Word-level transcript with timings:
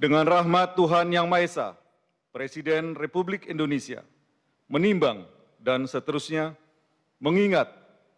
Dengan 0.00 0.24
rahmat 0.24 0.80
Tuhan 0.80 1.12
Yang 1.12 1.26
Maha 1.28 1.44
Esa, 1.44 1.68
Presiden 2.32 2.96
Republik 2.96 3.44
Indonesia 3.44 4.00
menimbang 4.64 5.28
dan 5.60 5.84
seterusnya, 5.84 6.56
mengingat 7.20 7.68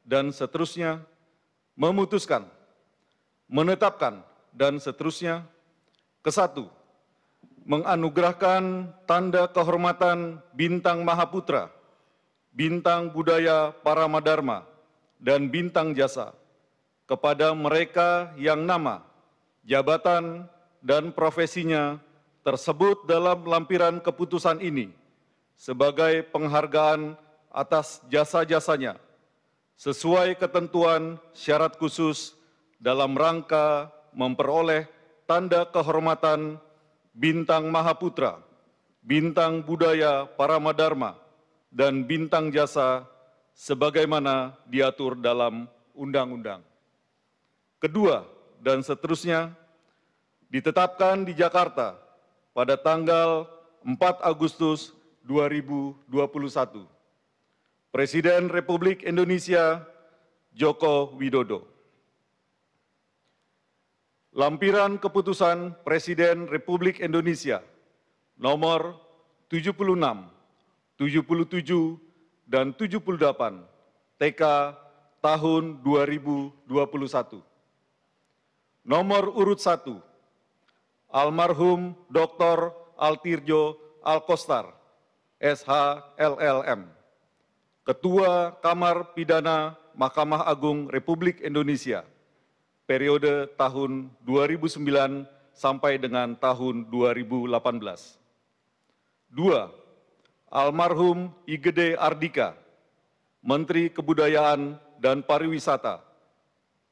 dan 0.07 0.31
seterusnya, 0.31 1.03
memutuskan, 1.75 2.47
menetapkan 3.51 4.23
dan 4.55 4.79
seterusnya, 4.79 5.43
kesatu, 6.23 6.71
menganugerahkan 7.67 8.95
tanda 9.03 9.51
kehormatan 9.51 10.39
Bintang 10.55 11.03
Mahaputra, 11.03 11.67
Bintang 12.55 13.11
Budaya 13.11 13.75
Paramadharma, 13.83 14.71
dan 15.19 15.51
Bintang 15.51 15.99
Jasa 15.99 16.31
kepada 17.11 17.51
mereka 17.59 18.31
yang 18.39 18.63
nama, 18.63 19.03
jabatan, 19.67 20.47
dan 20.83 21.15
profesinya 21.15 21.97
tersebut 22.43 23.07
dalam 23.07 23.47
lampiran 23.47 24.03
keputusan 24.03 24.59
ini 24.59 24.91
sebagai 25.55 26.27
penghargaan 26.35 27.15
atas 27.55 28.03
jasa-jasanya 28.11 28.99
sesuai 29.79 30.35
ketentuan 30.37 31.23
syarat 31.33 31.79
khusus 31.79 32.35
dalam 32.83 33.15
rangka 33.15 33.95
memperoleh 34.11 34.91
tanda 35.25 35.65
kehormatan 35.71 36.59
Bintang 37.13 37.69
Mahaputra, 37.69 38.41
Bintang 39.05 39.61
Budaya 39.61 40.25
Paramadharma, 40.25 41.15
dan 41.69 42.09
Bintang 42.09 42.49
Jasa 42.49 43.05
sebagaimana 43.53 44.57
diatur 44.65 45.15
dalam 45.21 45.69
undang-undang. 45.93 46.65
Kedua, 47.77 48.25
dan 48.63 48.81
seterusnya, 48.81 49.53
ditetapkan 50.53 51.25
di 51.25 51.33
Jakarta 51.33 51.97
pada 52.53 52.77
tanggal 52.77 53.49
4 53.81 53.97
Agustus 54.21 54.93
2021. 55.25 56.85
Presiden 57.89 58.53
Republik 58.53 59.01
Indonesia 59.01 59.81
Joko 60.53 61.17
Widodo. 61.17 61.65
Lampiran 64.37 65.01
Keputusan 65.01 65.77
Presiden 65.85 66.49
Republik 66.49 67.01
Indonesia 67.01 67.65
nomor 68.37 68.97
76, 69.49 69.77
77, 71.01 72.01
dan 72.49 72.73
78 72.77 73.61
TK 74.21 74.43
tahun 75.21 75.81
2021. 75.85 77.41
Nomor 78.89 79.23
urut 79.37 79.61
1 79.61 80.12
almarhum 81.13 81.93
Dr. 82.09 82.73
Altirjo 82.97 83.77
Alkostar, 84.01 84.73
SHLLM, 85.39 86.89
Ketua 87.85 88.57
Kamar 88.65 89.13
Pidana 89.13 89.77
Mahkamah 89.93 90.49
Agung 90.49 90.89
Republik 90.89 91.45
Indonesia, 91.45 92.03
periode 92.89 93.53
tahun 93.61 94.09
2009 94.25 95.29
sampai 95.53 96.01
dengan 96.01 96.33
tahun 96.33 96.89
2018. 96.89 98.17
Dua, 99.29 99.69
almarhum 100.49 101.29
Igede 101.45 101.93
Ardika, 102.01 102.57
Menteri 103.45 103.93
Kebudayaan 103.93 104.81
dan 104.97 105.21
Pariwisata, 105.21 106.01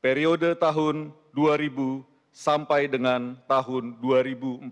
periode 0.04 0.52
tahun 0.60 1.08
2000 1.32 2.09
sampai 2.30 2.86
dengan 2.86 3.36
tahun 3.44 3.98
2004. 3.98 4.70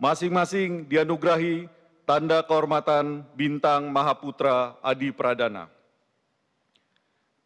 Masing-masing 0.00 0.88
dianugerahi 0.88 1.68
tanda 2.08 2.40
kehormatan 2.42 3.22
Bintang 3.36 3.92
Mahaputra 3.92 4.74
Adi 4.80 5.12
Pradana. 5.12 5.68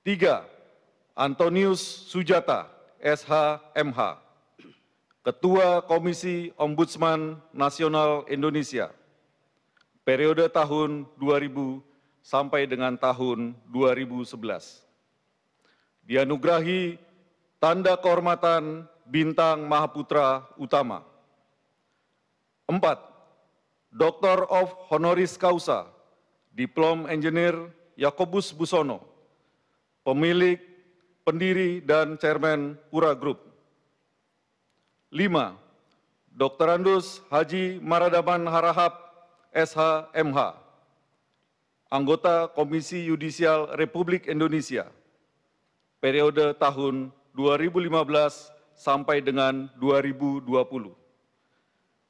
Tiga, 0.06 0.46
Antonius 1.12 1.82
Sujata, 2.08 2.70
SHMH, 3.02 4.22
Ketua 5.24 5.80
Komisi 5.84 6.52
Ombudsman 6.56 7.40
Nasional 7.52 8.28
Indonesia, 8.28 8.92
periode 10.04 10.44
tahun 10.52 11.08
2000 11.16 11.80
sampai 12.24 12.64
dengan 12.64 12.96
tahun 12.96 13.52
2011. 13.68 14.84
Dianugerahi 16.04 16.96
Tanda 17.64 17.96
Kehormatan 17.96 18.84
Bintang 19.08 19.64
Mahaputra 19.64 20.44
Utama. 20.60 21.00
Empat, 22.68 23.00
Doctor 23.88 24.44
of 24.52 24.68
Honoris 24.92 25.40
Causa, 25.40 25.88
Diplom 26.52 27.08
Engineer 27.08 27.56
Yakobus 27.96 28.52
Busono, 28.52 29.00
pemilik, 30.04 30.60
pendiri, 31.24 31.80
dan 31.80 32.20
chairman 32.20 32.76
Pura 32.92 33.16
Group. 33.16 33.40
Lima, 35.08 35.56
Dr. 36.36 36.68
Andus 36.68 37.24
Haji 37.32 37.80
Maradaman 37.80 38.44
Harahap, 38.44 38.92
SHMH, 39.56 40.52
anggota 41.88 42.44
Komisi 42.52 43.08
Yudisial 43.08 43.72
Republik 43.80 44.28
Indonesia, 44.28 44.84
periode 46.04 46.52
tahun 46.60 47.08
2015 47.34 48.54
sampai 48.78 49.18
dengan 49.18 49.66
2020. 49.82 50.94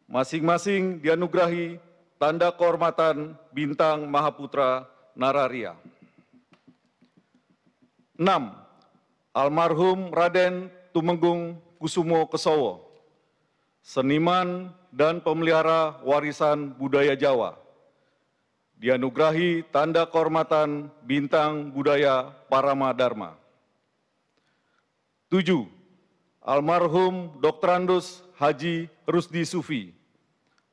Masing-masing 0.04 1.00
dianugerahi 1.00 1.80
tanda 2.20 2.52
kehormatan 2.52 3.32
Bintang 3.56 4.04
Mahaputra 4.04 4.84
Nararia. 5.16 5.72
6. 8.20 8.28
Almarhum 9.34 10.12
Raden 10.14 10.70
Tumenggung 10.94 11.58
Kusumo 11.82 12.22
Kesowo, 12.30 12.86
seniman 13.82 14.70
dan 14.94 15.18
pemelihara 15.18 15.98
warisan 16.06 16.70
budaya 16.70 17.18
Jawa, 17.18 17.58
dianugerahi 18.78 19.66
tanda 19.74 20.06
kehormatan 20.06 20.88
Bintang 21.02 21.74
Budaya 21.74 22.30
Paramadharma. 22.46 23.43
Tujuh, 25.34 25.66
almarhum 26.46 27.42
Dr. 27.42 27.66
Andus 27.74 28.22
Haji 28.38 28.86
Rusdi 29.02 29.42
Sufi, 29.42 29.90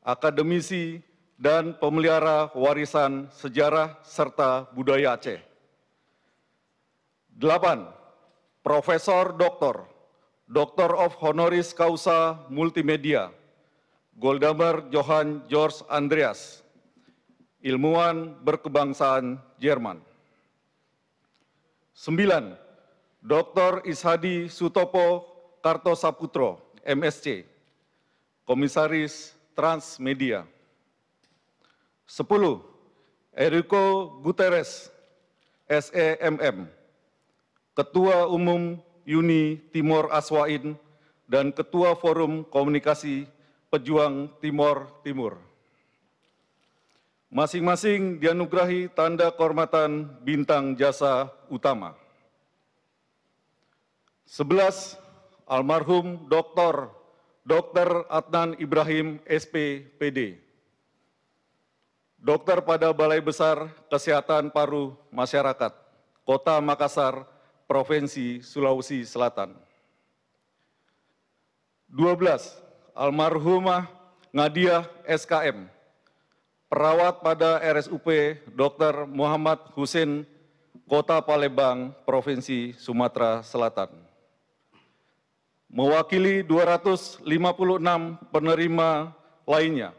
akademisi 0.06 1.02
dan 1.34 1.74
pemelihara 1.82 2.54
warisan 2.54 3.26
sejarah 3.34 3.98
serta 4.06 4.70
budaya 4.70 5.18
Aceh. 5.18 5.42
Delapan, 7.34 7.90
Profesor 8.62 9.34
Doktor, 9.34 9.90
Doktor 10.46 10.94
of 10.94 11.18
Honoris 11.18 11.74
Causa 11.74 12.46
Multimedia, 12.54 13.34
Goldamer 14.14 14.86
Johann 14.94 15.42
George 15.50 15.82
Andreas, 15.90 16.62
ilmuwan 17.66 18.38
berkebangsaan 18.46 19.42
Jerman. 19.58 19.98
Sembilan, 21.98 22.70
Dr. 23.22 23.86
Ishadi 23.86 24.50
Sutopo 24.50 25.30
Kartosaputro, 25.62 26.58
MSc, 26.82 27.46
Komisaris 28.50 29.38
Transmedia. 29.54 30.42
10. 32.10 32.26
Eriko 33.38 34.18
Guterres, 34.26 34.90
SEMM, 35.70 36.66
Ketua 37.78 38.26
Umum 38.26 38.82
Uni 39.06 39.62
Timor 39.70 40.10
Aswain 40.10 40.74
dan 41.30 41.54
Ketua 41.54 41.94
Forum 41.94 42.42
Komunikasi 42.44 43.30
Pejuang 43.70 44.34
Timor 44.42 44.90
Timur. 45.06 45.38
Masing-masing 47.32 48.20
dianugerahi 48.20 48.92
tanda 48.92 49.32
kehormatan 49.32 50.10
bintang 50.26 50.76
jasa 50.76 51.32
utama. 51.48 52.01
11 54.32 54.96
almarhum 55.44 56.24
Dr. 56.32 56.88
Dr. 57.44 58.08
Adnan 58.08 58.56
Ibrahim 58.64 59.20
SPPD. 59.28 60.40
Dokter 62.16 62.64
pada 62.64 62.96
Balai 62.96 63.20
Besar 63.20 63.68
Kesehatan 63.92 64.48
Paru 64.56 64.96
Masyarakat, 65.12 65.76
Kota 66.24 66.64
Makassar, 66.64 67.28
Provinsi 67.68 68.40
Sulawesi 68.40 69.04
Selatan. 69.04 69.52
12. 71.92 72.96
Almarhumah 72.96 73.92
Ngadiah 74.32 74.88
SKM, 75.12 75.68
perawat 76.72 77.20
pada 77.20 77.60
RSUP 77.60 78.08
Dr. 78.56 79.04
Muhammad 79.12 79.60
Husin, 79.76 80.24
Kota 80.88 81.20
Palembang, 81.20 81.92
Provinsi 82.08 82.72
Sumatera 82.80 83.44
Selatan. 83.44 84.11
Mewakili 85.72 86.44
256 86.44 87.24
penerima 88.30 89.16
lainnya, 89.48 89.96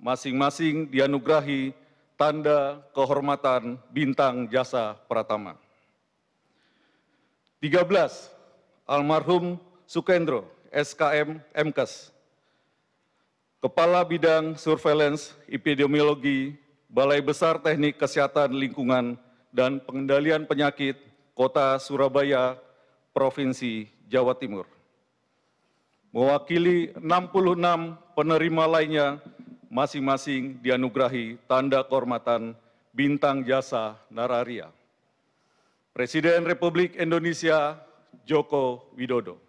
masing-masing 0.00 0.88
dianugerahi 0.88 1.76
tanda 2.16 2.80
kehormatan 2.96 3.76
bintang 3.92 4.48
jasa 4.48 4.96
pratama. 5.04 5.60
13. 7.60 8.32
Almarhum 8.84 9.56
Sukendro, 9.84 10.48
SKM 10.72 11.40
MKes, 11.52 12.12
Kepala 13.64 14.04
Bidang 14.04 14.60
Surveillance 14.60 15.32
Epidemiologi 15.48 16.52
Balai 16.92 17.24
Besar 17.24 17.56
Teknik 17.56 17.96
Kesehatan 17.96 18.52
Lingkungan 18.52 19.16
dan 19.48 19.80
Pengendalian 19.80 20.44
Penyakit 20.44 21.00
Kota 21.32 21.80
Surabaya, 21.80 22.60
Provinsi 23.16 23.88
Jawa 24.04 24.36
Timur. 24.36 24.68
Mewakili 26.14 26.94
66 26.94 28.14
penerima 28.14 28.64
lainnya, 28.70 29.18
masing-masing 29.66 30.62
dianugerahi 30.62 31.42
tanda 31.50 31.82
kehormatan 31.82 32.54
Bintang 32.94 33.42
Jasa 33.42 33.98
Nararia. 34.14 34.70
Presiden 35.90 36.46
Republik 36.46 36.94
Indonesia 36.94 37.82
Joko 38.22 38.94
Widodo. 38.94 39.42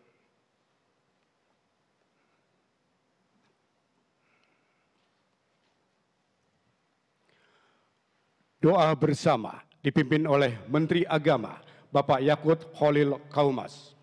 Doa 8.58 8.90
bersama 8.98 9.62
dipimpin 9.86 10.26
oleh 10.26 10.58
Menteri 10.66 11.06
Agama 11.06 11.62
Bapak 11.94 12.26
Yakut 12.26 12.66
Khalil 12.74 13.22
Kaumas. 13.30 13.95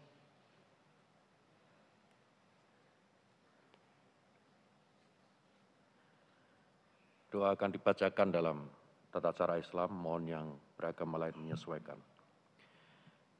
Doa 7.33 7.57
akan 7.57 7.73
dibacakan 7.73 8.29
dalam 8.29 8.69
tata 9.09 9.33
cara 9.33 9.57
Islam, 9.57 9.89
mohon 9.97 10.29
yang 10.29 10.53
beragama 10.77 11.17
lain 11.17 11.33
menyesuaikan. 11.41 11.97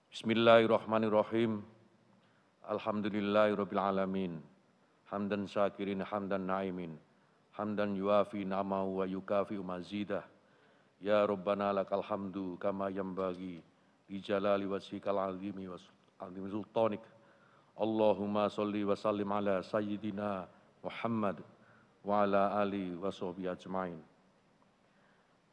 Bismillahirrahmanirrahim. 0.09 1.61
Alhamdulillahirrabbilalamin. 2.73 4.41
Hamdan 5.13 5.45
syakirin, 5.45 6.01
hamdan 6.09 6.49
na'imin. 6.49 6.97
Hamdan 7.53 7.93
yuafi 7.93 8.49
na'mahu 8.49 9.05
wa 9.05 9.05
yukafi 9.05 9.61
umazidah. 9.61 10.25
Ya 10.97 11.29
Rabbana 11.29 11.77
lakal 11.77 12.01
hamdu 12.01 12.57
kama 12.57 12.89
yambagi 12.89 13.61
li 14.09 14.19
jalali 14.25 14.65
wajhikal 14.65 15.21
azimi 15.21 15.69
wa 15.69 15.77
azimi 16.17 16.49
sultanik. 16.49 17.05
Allahumma 17.77 18.49
salli 18.49 18.89
wa 18.89 18.97
sallim 18.97 19.29
ala 19.29 19.61
sayyidina 19.61 20.49
Muhammad 20.81 21.45
wa 22.03 22.27
ala 22.27 22.59
ali 22.59 22.95
wa 22.99 23.11
sahbihi 23.11 23.49
ajmain. 23.51 23.99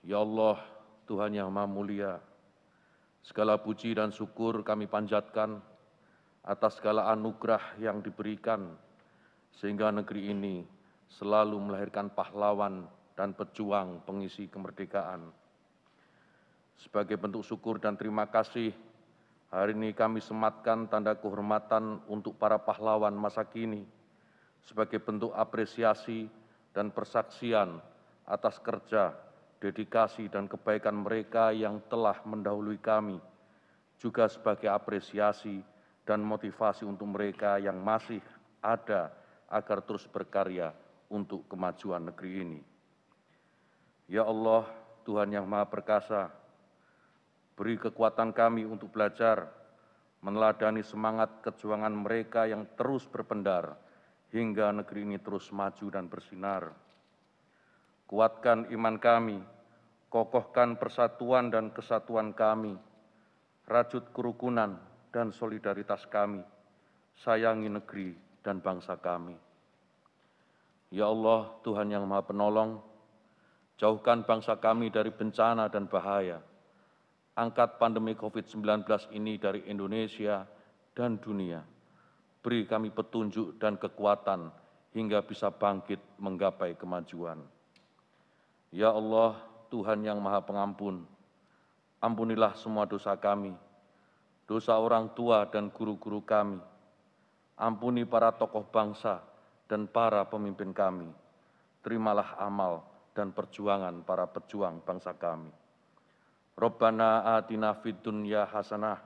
Ya 0.05 0.17
Allah, 0.21 0.57
Tuhan 1.05 1.35
yang 1.35 1.51
Maha 1.53 1.67
Mulia, 1.69 2.13
Segala 3.19 3.59
puji 3.59 3.93
dan 3.93 4.15
syukur 4.15 4.63
kami 4.63 4.87
panjatkan 4.87 5.59
atas 6.41 6.79
segala 6.79 7.11
anugerah 7.11 7.77
yang 7.77 7.99
diberikan, 7.99 8.73
sehingga 9.59 9.91
negeri 9.91 10.31
ini 10.31 10.63
selalu 11.11 11.59
melahirkan 11.59 12.07
pahlawan 12.09 12.87
dan 13.13 13.35
pejuang 13.35 14.01
pengisi 14.07 14.47
kemerdekaan. 14.47 15.27
Sebagai 16.79 17.19
bentuk 17.19 17.43
syukur 17.43 17.75
dan 17.75 17.99
terima 17.99 18.23
kasih, 18.31 18.71
hari 19.51 19.75
ini 19.75 19.91
kami 19.91 20.23
sematkan 20.23 20.87
tanda 20.87 21.11
kehormatan 21.19 21.99
untuk 22.07 22.39
para 22.39 22.55
pahlawan 22.55 23.11
masa 23.11 23.43
kini, 23.43 23.83
sebagai 24.63 25.03
bentuk 25.03 25.35
apresiasi 25.35 26.31
dan 26.73 26.93
persaksian 26.93 27.81
atas 28.29 28.61
kerja 28.61 29.17
dedikasi 29.59 30.31
dan 30.31 30.47
kebaikan 30.47 31.03
mereka 31.03 31.51
yang 31.51 31.83
telah 31.91 32.15
mendahului 32.23 32.79
kami, 32.79 33.19
juga 33.99 34.31
sebagai 34.31 34.71
apresiasi 34.71 35.59
dan 36.07 36.23
motivasi 36.23 36.87
untuk 36.87 37.11
mereka 37.11 37.59
yang 37.59 37.77
masih 37.83 38.23
ada 38.63 39.11
agar 39.51 39.83
terus 39.83 40.07
berkarya 40.07 40.71
untuk 41.11 41.43
kemajuan 41.51 42.07
negeri 42.07 42.31
ini. 42.47 42.61
Ya 44.09 44.25
Allah, 44.25 44.65
Tuhan 45.03 45.29
yang 45.35 45.45
Maha 45.45 45.67
Perkasa, 45.67 46.31
beri 47.59 47.75
kekuatan 47.77 48.31
kami 48.31 48.63
untuk 48.63 48.89
belajar, 48.89 49.51
meneladani 50.23 50.81
semangat 50.81 51.43
kejuangan 51.43 51.93
mereka 51.93 52.47
yang 52.47 52.65
terus 52.79 53.05
berpendar 53.05 53.75
hingga 54.29 54.71
negeri 54.71 55.05
ini 55.05 55.17
terus 55.17 55.49
maju 55.53 55.85
dan 55.89 56.05
bersinar 56.05 56.73
kuatkan 58.09 58.65
iman 58.73 58.97
kami, 58.97 59.37
kokohkan 60.09 60.81
persatuan 60.81 61.53
dan 61.53 61.69
kesatuan 61.69 62.33
kami, 62.33 62.73
rajut 63.69 64.09
kerukunan 64.09 64.81
dan 65.13 65.29
solidaritas 65.29 66.09
kami, 66.09 66.41
sayangi 67.13 67.69
negeri 67.69 68.17
dan 68.41 68.57
bangsa 68.65 68.97
kami. 68.97 69.37
Ya 70.89 71.05
Allah, 71.05 71.53
Tuhan 71.61 71.93
yang 71.93 72.09
Maha 72.09 72.25
Penolong, 72.25 72.81
jauhkan 73.77 74.25
bangsa 74.25 74.57
kami 74.57 74.89
dari 74.89 75.13
bencana 75.13 75.69
dan 75.69 75.85
bahaya. 75.85 76.41
Angkat 77.37 77.77
pandemi 77.77 78.17
COVID-19 78.17 78.89
ini 79.13 79.37
dari 79.37 79.69
Indonesia 79.69 80.49
dan 80.97 81.21
dunia. 81.21 81.61
Beri 82.49 82.65
kami 82.65 82.89
petunjuk 82.89 83.61
dan 83.61 83.77
kekuatan 83.77 84.49
hingga 84.97 85.21
bisa 85.21 85.53
bangkit 85.53 86.01
menggapai 86.17 86.73
kemajuan. 86.73 87.37
Ya 88.73 88.89
Allah, 88.89 89.37
Tuhan 89.69 90.01
yang 90.01 90.17
Maha 90.17 90.41
Pengampun, 90.41 91.05
ampunilah 92.01 92.57
semua 92.57 92.89
dosa 92.89 93.13
kami, 93.13 93.53
dosa 94.49 94.81
orang 94.81 95.13
tua 95.13 95.45
dan 95.45 95.69
guru-guru 95.69 96.25
kami. 96.25 96.57
Ampuni 97.53 98.01
para 98.01 98.33
tokoh 98.33 98.65
bangsa 98.65 99.21
dan 99.69 99.85
para 99.85 100.25
pemimpin 100.25 100.73
kami. 100.73 101.05
Terimalah 101.85 102.33
amal 102.41 102.81
dan 103.13 103.29
perjuangan 103.29 104.01
para 104.01 104.25
pejuang 104.25 104.81
bangsa 104.81 105.13
kami. 105.13 105.53
Rabbana 106.57 107.37
atina 107.37 107.77
fid 107.77 108.01
dunya 108.01 108.49
hasanah 108.49 108.97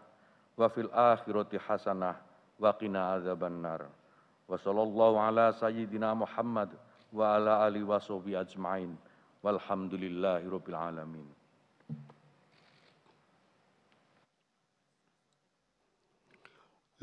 wa 0.55 0.67
fil 0.71 0.87
akhirati 0.95 1.59
hasanah 1.59 2.31
wa 2.59 2.73
qina 2.73 3.17
adzabannar. 3.17 3.87
Wa 4.47 4.57
sallallahu 4.59 5.17
ala 5.17 5.53
sayyidina 5.55 6.11
Muhammad 6.17 6.69
wa 7.11 7.35
ala 7.35 7.65
alihi 7.65 7.87
wa 7.87 7.99
ajma'in. 8.35 8.97
Walhamdulillahirabbil 9.43 10.75
alamin. 10.75 11.27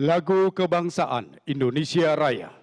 Lagu 0.00 0.48
Kebangsaan 0.56 1.36
Indonesia 1.44 2.16
Raya. 2.16 2.59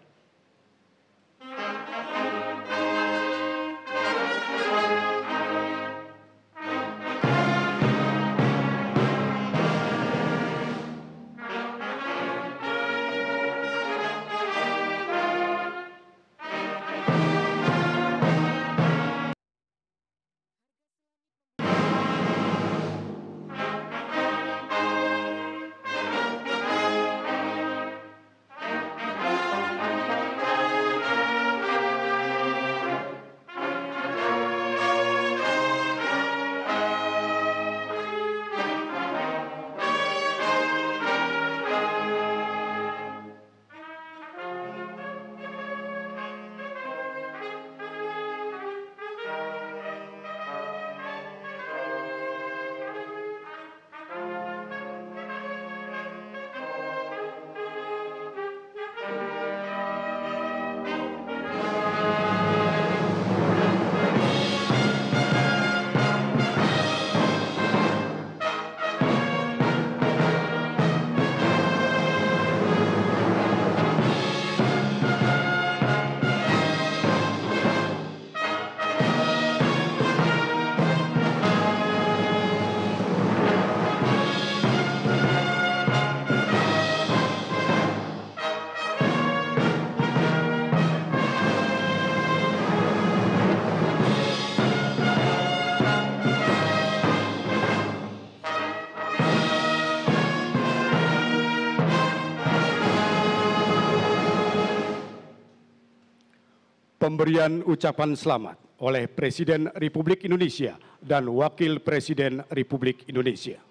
Pemberian 107.07 107.63
ucapan 107.63 108.19
selamat 108.19 108.59
oleh 108.83 109.07
Presiden 109.07 109.71
Republik 109.79 110.27
Indonesia 110.27 110.75
dan 110.99 111.23
Wakil 111.31 111.79
Presiden 111.79 112.43
Republik 112.51 113.07
Indonesia. 113.07 113.63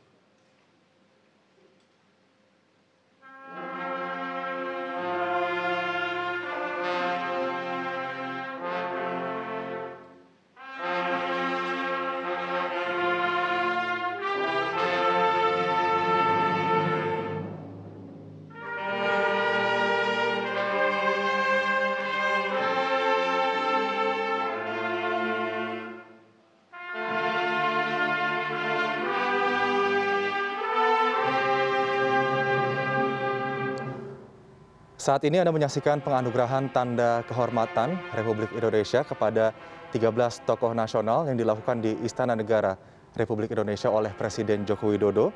Saat 35.07 35.23
ini 35.23 35.39
Anda 35.39 35.55
menyaksikan 35.55 36.03
penganugerahan 36.03 36.67
tanda 36.75 37.23
kehormatan 37.31 37.95
Republik 38.11 38.51
Indonesia 38.51 39.07
kepada 39.07 39.55
13 39.95 40.03
tokoh 40.43 40.75
nasional 40.75 41.31
yang 41.31 41.39
dilakukan 41.39 41.79
di 41.79 41.95
Istana 42.03 42.35
Negara 42.35 42.75
Republik 43.15 43.55
Indonesia 43.55 43.87
oleh 43.87 44.11
Presiden 44.11 44.67
Joko 44.67 44.91
Widodo. 44.91 45.31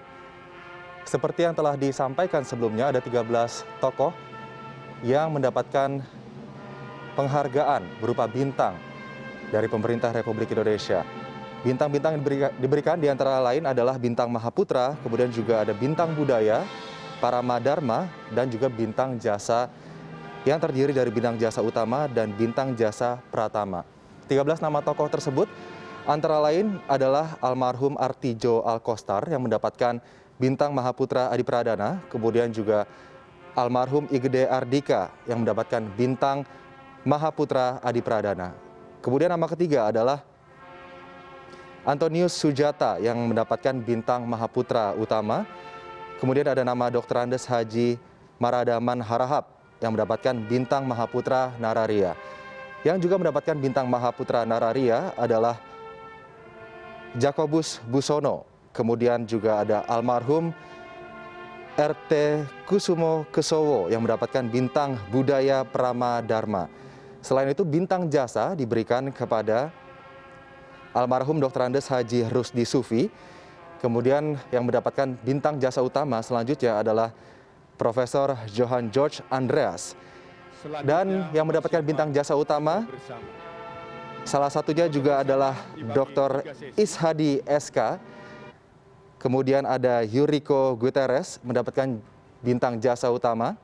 Seperti 1.07 1.47
yang 1.47 1.55
telah 1.55 1.79
disampaikan 1.79 2.43
sebelumnya, 2.43 2.91
ada 2.91 2.99
13 2.99 3.23
tokoh 3.79 4.11
yang 5.07 5.31
mendapatkan 5.39 6.03
penghargaan 7.15 8.03
berupa 8.03 8.27
bintang 8.27 8.75
dari 9.55 9.71
pemerintah 9.71 10.11
Republik 10.11 10.50
Indonesia. 10.50 11.07
Bintang-bintang 11.62 12.19
yang 12.19 12.27
diberikan 12.59 12.99
di 12.99 13.07
antara 13.07 13.39
lain 13.39 13.71
adalah 13.71 14.03
bintang 14.03 14.35
Mahaputra, 14.35 14.99
kemudian 15.07 15.31
juga 15.31 15.62
ada 15.62 15.71
bintang 15.71 16.11
budaya, 16.19 16.67
Paramadharma 17.21 18.09
dan 18.33 18.49
juga 18.49 18.73
bintang 18.73 19.21
jasa 19.21 19.69
yang 20.49 20.57
terdiri 20.57 20.97
dari 20.97 21.12
bintang 21.12 21.37
jasa 21.37 21.61
utama 21.61 22.09
dan 22.09 22.33
bintang 22.33 22.73
jasa 22.73 23.21
pratama. 23.29 23.85
13 24.27 24.65
nama 24.65 24.81
tokoh 24.81 25.07
tersebut 25.12 25.47
antara 26.09 26.41
lain 26.41 26.81
adalah 26.89 27.37
almarhum 27.45 28.00
Artijo 28.00 28.65
Alkostar 28.65 29.29
yang 29.29 29.45
mendapatkan 29.45 30.00
bintang 30.41 30.73
Mahaputra 30.73 31.29
Adi 31.29 31.45
Pradana, 31.45 32.00
kemudian 32.09 32.49
juga 32.49 32.89
almarhum 33.53 34.09
Igede 34.09 34.49
Ardika 34.49 35.12
yang 35.29 35.45
mendapatkan 35.45 35.85
bintang 35.93 36.49
Mahaputra 37.05 37.77
Adi 37.85 38.00
Pradana. 38.00 38.57
Kemudian 39.05 39.33
nama 39.33 39.45
ketiga 39.49 39.93
adalah 39.93 40.25
Antonius 41.85 42.37
Sujata 42.37 43.00
yang 43.00 43.17
mendapatkan 43.25 43.73
bintang 43.81 44.29
Mahaputra 44.29 44.93
Utama. 44.97 45.49
Kemudian 46.21 46.53
ada 46.53 46.61
nama 46.61 46.93
Dr. 46.93 47.25
Andes 47.25 47.49
Haji 47.49 47.97
Maradaman 48.37 49.00
Harahap 49.00 49.57
yang 49.81 49.97
mendapatkan 49.97 50.37
bintang 50.37 50.85
Mahaputra 50.85 51.57
Nararia. 51.57 52.12
Yang 52.85 53.09
juga 53.09 53.17
mendapatkan 53.17 53.57
bintang 53.57 53.89
Mahaputra 53.89 54.45
Nararia 54.45 55.17
adalah 55.17 55.57
Jakobus 57.17 57.81
Busono. 57.89 58.45
Kemudian 58.77 59.25
juga 59.25 59.65
ada 59.65 59.81
almarhum 59.89 60.53
RT 61.81 62.45
Kusumo 62.69 63.25
Kesowo 63.33 63.89
yang 63.89 64.05
mendapatkan 64.05 64.45
bintang 64.45 65.00
Budaya 65.09 65.65
Prama 65.65 66.21
Dharma. 66.21 66.69
Selain 67.25 67.49
itu 67.49 67.65
bintang 67.65 68.12
jasa 68.12 68.53
diberikan 68.53 69.09
kepada 69.09 69.73
almarhum 70.93 71.41
Dr. 71.41 71.73
Andes 71.73 71.89
Haji 71.89 72.29
Rusdi 72.29 72.69
Sufi 72.69 73.09
Kemudian 73.81 74.37
yang 74.53 74.69
mendapatkan 74.69 75.17
bintang 75.25 75.57
jasa 75.57 75.81
utama 75.81 76.21
selanjutnya 76.21 76.85
adalah 76.85 77.17
Profesor 77.81 78.37
Johan 78.53 78.93
George 78.93 79.25
Andreas. 79.33 79.97
Dan 80.85 81.33
yang 81.33 81.49
mendapatkan 81.49 81.81
bintang 81.81 82.13
jasa 82.13 82.37
utama 82.37 82.85
salah 84.29 84.53
satunya 84.53 84.85
juga 84.85 85.25
adalah 85.25 85.57
Dr. 85.97 86.45
Ishadi 86.77 87.41
SK. 87.49 87.97
Kemudian 89.17 89.65
ada 89.65 90.05
Yuriko 90.05 90.77
Guterres 90.77 91.41
mendapatkan 91.41 91.97
bintang 92.45 92.77
jasa 92.77 93.09
utama. 93.09 93.57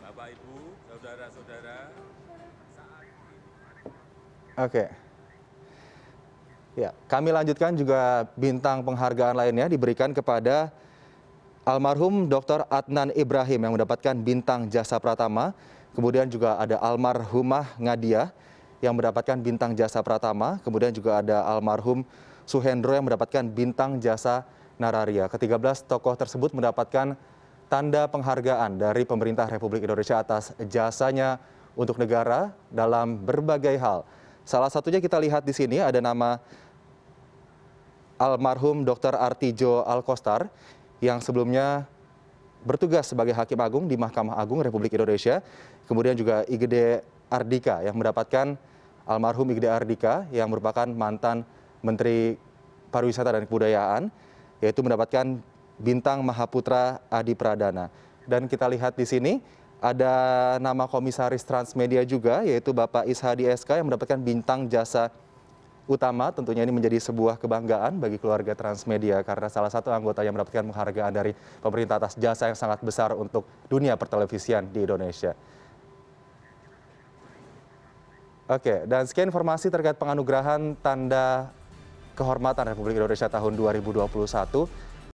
Bapak, 0.00 0.32
Ibu, 0.32 0.52
saudara-saudara. 0.88 1.76
Oke. 4.56 4.84
Okay. 4.84 5.01
Ya, 6.72 6.96
kami 7.04 7.28
lanjutkan 7.36 7.76
juga 7.76 8.24
bintang 8.32 8.80
penghargaan 8.80 9.36
lainnya 9.36 9.68
diberikan 9.68 10.16
kepada 10.16 10.72
almarhum 11.68 12.32
Dr. 12.32 12.64
Adnan 12.72 13.12
Ibrahim 13.12 13.68
yang 13.68 13.72
mendapatkan 13.76 14.16
bintang 14.16 14.72
jasa 14.72 14.96
pratama. 14.96 15.52
Kemudian 15.92 16.32
juga 16.32 16.56
ada 16.56 16.80
almarhumah 16.80 17.76
Ngadia 17.76 18.32
yang 18.80 18.96
mendapatkan 18.96 19.36
bintang 19.36 19.76
jasa 19.76 20.00
pratama. 20.00 20.56
Kemudian 20.64 20.96
juga 20.96 21.20
ada 21.20 21.44
almarhum 21.44 22.08
Suhendro 22.48 22.96
yang 22.96 23.04
mendapatkan 23.04 23.44
bintang 23.52 24.00
jasa 24.00 24.48
nararia. 24.80 25.28
Ketiga 25.28 25.60
belas 25.60 25.84
tokoh 25.84 26.16
tersebut 26.16 26.56
mendapatkan 26.56 27.20
tanda 27.68 28.08
penghargaan 28.08 28.80
dari 28.80 29.04
pemerintah 29.04 29.44
Republik 29.44 29.84
Indonesia 29.84 30.24
atas 30.24 30.56
jasanya 30.72 31.36
untuk 31.76 32.00
negara 32.00 32.56
dalam 32.72 33.20
berbagai 33.20 33.76
hal. 33.76 34.08
Salah 34.42 34.70
satunya 34.70 34.98
kita 34.98 35.18
lihat 35.22 35.46
di 35.46 35.54
sini 35.54 35.78
ada 35.78 36.02
nama 36.02 36.42
almarhum 38.18 38.82
Dr. 38.82 39.14
Artijo 39.14 39.86
Alkostar 39.86 40.50
yang 41.02 41.22
sebelumnya 41.22 41.86
bertugas 42.62 43.10
sebagai 43.10 43.34
Hakim 43.34 43.58
Agung 43.58 43.90
di 43.90 43.98
Mahkamah 43.98 44.38
Agung 44.38 44.62
Republik 44.62 44.94
Indonesia. 44.94 45.42
Kemudian 45.86 46.14
juga 46.14 46.46
Igede 46.46 47.02
Ardika 47.26 47.82
yang 47.82 47.98
mendapatkan 47.98 48.54
almarhum 49.06 49.50
Igede 49.50 49.70
Ardika 49.70 50.26
yang 50.30 50.50
merupakan 50.50 50.86
mantan 50.86 51.42
Menteri 51.82 52.38
Pariwisata 52.94 53.34
dan 53.34 53.46
Kebudayaan 53.46 54.10
yaitu 54.62 54.78
mendapatkan 54.82 55.42
bintang 55.82 56.22
Mahaputra 56.22 57.02
Adi 57.10 57.34
Pradana. 57.34 57.90
Dan 58.22 58.46
kita 58.46 58.70
lihat 58.70 58.94
di 58.94 59.02
sini 59.02 59.42
ada 59.82 60.14
nama 60.62 60.86
komisaris 60.86 61.42
Transmedia 61.42 62.06
juga 62.06 62.46
yaitu 62.46 62.70
Bapak 62.70 63.02
Ishadi 63.10 63.50
SK 63.50 63.82
yang 63.82 63.90
mendapatkan 63.90 64.14
bintang 64.22 64.70
jasa 64.70 65.10
utama 65.90 66.30
tentunya 66.30 66.62
ini 66.62 66.70
menjadi 66.70 67.02
sebuah 67.02 67.34
kebanggaan 67.42 67.98
bagi 67.98 68.14
keluarga 68.22 68.54
Transmedia 68.54 69.26
karena 69.26 69.50
salah 69.50 69.74
satu 69.74 69.90
anggota 69.90 70.22
yang 70.22 70.38
mendapatkan 70.38 70.62
penghargaan 70.70 71.10
dari 71.10 71.34
pemerintah 71.58 71.98
atas 71.98 72.14
jasa 72.14 72.46
yang 72.46 72.54
sangat 72.54 72.78
besar 72.86 73.10
untuk 73.18 73.42
dunia 73.66 73.98
pertelevisian 73.98 74.70
di 74.70 74.86
Indonesia. 74.86 75.34
Oke, 78.46 78.86
dan 78.86 79.02
sekian 79.10 79.26
informasi 79.34 79.66
terkait 79.66 79.98
penganugerahan 79.98 80.78
tanda 80.78 81.50
kehormatan 82.14 82.70
Republik 82.70 82.94
Indonesia 83.00 83.26
tahun 83.26 83.58
2021. 83.58 84.91